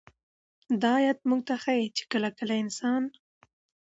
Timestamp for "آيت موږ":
1.01-1.41